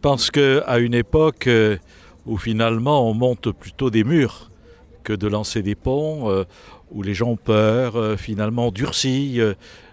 pense 0.00 0.30
qu'à 0.30 0.78
une 0.78 0.94
époque 0.94 1.46
euh, 1.46 1.76
où 2.26 2.38
finalement 2.38 3.08
on 3.08 3.14
monte 3.14 3.52
plutôt 3.52 3.90
des 3.90 4.04
murs 4.04 4.50
que 5.04 5.12
de 5.12 5.28
lancer 5.28 5.62
des 5.62 5.74
ponts, 5.74 6.30
euh, 6.30 6.44
où 6.90 7.02
les 7.02 7.14
gens 7.14 7.28
ont 7.28 7.36
peur, 7.36 7.96
euh, 7.96 8.16
finalement 8.16 8.68
on 8.68 8.70
durcit 8.70 9.40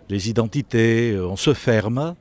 les 0.10 0.30
identités, 0.30 1.18
on 1.20 1.36
se 1.36 1.54
ferme, 1.54 2.16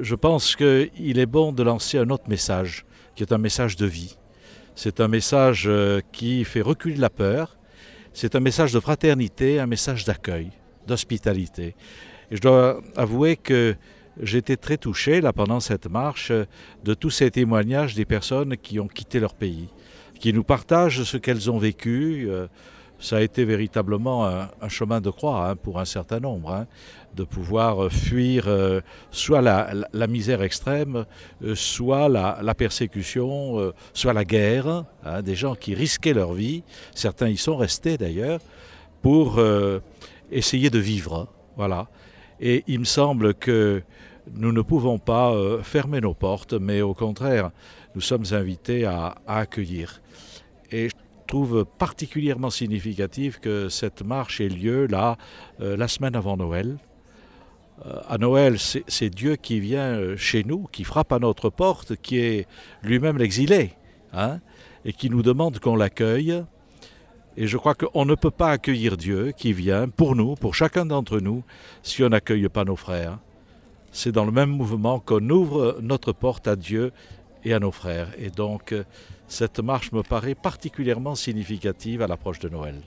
je 0.00 0.14
pense 0.14 0.56
qu'il 0.56 1.18
est 1.18 1.26
bon 1.26 1.52
de 1.52 1.62
lancer 1.62 1.98
un 1.98 2.08
autre 2.10 2.28
message, 2.28 2.86
qui 3.14 3.22
est 3.22 3.32
un 3.32 3.38
message 3.38 3.76
de 3.76 3.86
vie. 3.86 4.16
C'est 4.74 5.00
un 5.00 5.08
message 5.08 5.70
qui 6.12 6.44
fait 6.44 6.62
reculer 6.62 6.96
la 6.96 7.10
peur, 7.10 7.58
c'est 8.14 8.34
un 8.34 8.40
message 8.40 8.72
de 8.72 8.80
fraternité, 8.80 9.60
un 9.60 9.66
message 9.66 10.04
d'accueil, 10.04 10.50
d'hospitalité. 10.86 11.74
Et 12.30 12.36
je 12.36 12.40
dois 12.40 12.80
avouer 12.96 13.36
que 13.36 13.76
été 14.20 14.56
très 14.56 14.76
touché 14.76 15.20
là 15.20 15.32
pendant 15.32 15.60
cette 15.60 15.86
marche 15.86 16.32
de 16.84 16.94
tous 16.94 17.10
ces 17.10 17.30
témoignages 17.30 17.94
des 17.94 18.04
personnes 18.04 18.56
qui 18.56 18.80
ont 18.80 18.88
quitté 18.88 19.20
leur 19.20 19.34
pays, 19.34 19.68
qui 20.18 20.32
nous 20.32 20.44
partagent 20.44 21.02
ce 21.04 21.16
qu'elles 21.16 21.50
ont 21.50 21.58
vécu. 21.58 22.26
Euh, 22.28 22.46
ça 22.98 23.16
a 23.16 23.20
été 23.20 23.44
véritablement 23.44 24.26
un, 24.26 24.68
chemin 24.68 25.00
de 25.00 25.10
croix 25.10 25.48
hein, 25.48 25.56
pour 25.56 25.80
un 25.80 25.84
certain 25.84 26.20
nombre, 26.20 26.52
hein, 26.52 26.68
de 27.16 27.24
pouvoir 27.24 27.90
fuir 27.90 28.44
euh, 28.46 28.80
soit 29.10 29.40
la, 29.40 30.06
misère 30.06 30.40
extrême, 30.40 31.04
euh, 31.42 31.56
soit 31.56 32.08
la, 32.08 32.54
persécution, 32.54 33.72
soit 33.92 34.12
la 34.12 34.24
guerre, 34.24 34.84
hein, 35.04 35.22
des 35.22 35.34
gens 35.34 35.56
qui 35.56 35.74
risquaient 35.74 36.14
leur 36.14 36.32
vie, 36.32 36.62
certains 36.94 37.28
y 37.28 37.36
sont 37.36 37.56
restés 37.56 37.98
d'ailleurs, 37.98 38.38
pour 39.02 39.40
essayer 40.30 40.70
de 40.70 40.78
vivre. 40.78 41.26
Voilà. 41.56 41.88
Et 42.40 42.62
il 42.66 42.80
me 42.80 42.84
semble 42.84 43.34
que 43.34 43.82
nous 44.30 44.52
ne 44.52 44.62
pouvons 44.62 44.98
pas 44.98 45.32
euh, 45.32 45.62
fermer 45.62 46.00
nos 46.00 46.14
portes, 46.14 46.52
mais 46.52 46.80
au 46.80 46.94
contraire, 46.94 47.50
nous 47.94 48.00
sommes 48.00 48.24
invités 48.32 48.84
à, 48.84 49.16
accueillir. 49.26 50.00
Et 50.70 50.88
je 50.88 50.94
trouve 51.26 51.64
particulièrement 51.78 52.50
significatif 52.50 53.40
que 53.40 53.68
cette 53.68 54.02
marche 54.02 54.40
ait 54.40 54.48
lieu 54.48 54.86
là, 54.86 55.16
euh, 55.60 55.76
la 55.76 55.88
semaine 55.88 56.14
avant 56.14 56.36
Noël. 56.36 56.78
Euh, 57.84 58.00
à 58.08 58.18
Noël, 58.18 58.58
c'est 58.58 59.10
Dieu 59.10 59.36
qui 59.36 59.60
vient 59.60 60.16
chez 60.16 60.44
nous, 60.44 60.66
qui 60.70 60.84
frappe 60.84 61.12
à 61.12 61.18
notre 61.18 61.50
porte, 61.50 61.96
qui 61.96 62.18
est 62.18 62.46
lui-même 62.82 63.18
l'exilé, 63.18 63.72
hein, 64.12 64.40
et 64.84 64.92
qui 64.92 65.10
nous 65.10 65.22
demande 65.22 65.58
qu'on 65.58 65.76
l'accueille. 65.76 66.44
Et 67.36 67.46
je 67.46 67.56
crois 67.56 67.74
qu'on 67.74 68.04
ne 68.04 68.14
peut 68.14 68.30
pas 68.30 68.50
accueillir 68.50 68.96
Dieu 68.96 69.32
qui 69.36 69.52
vient 69.52 69.88
pour 69.88 70.14
nous, 70.14 70.34
pour 70.34 70.54
chacun 70.54 70.84
d'entre 70.84 71.18
nous, 71.18 71.42
si 71.82 72.04
on 72.04 72.10
n'accueille 72.10 72.48
pas 72.48 72.64
nos 72.64 72.76
frères. 72.76 73.18
C'est 73.92 74.12
dans 74.12 74.24
le 74.24 74.32
même 74.32 74.50
mouvement 74.50 74.98
qu'on 74.98 75.28
ouvre 75.28 75.78
notre 75.80 76.12
porte 76.12 76.48
à 76.48 76.56
Dieu 76.56 76.92
et 77.44 77.52
à 77.52 77.60
nos 77.60 77.70
frères. 77.70 78.08
Et 78.18 78.30
donc, 78.30 78.74
cette 79.28 79.60
marche 79.60 79.92
me 79.92 80.02
paraît 80.02 80.34
particulièrement 80.34 81.14
significative 81.14 82.02
à 82.02 82.06
l'approche 82.06 82.38
de 82.38 82.48
Noël. 82.48 82.80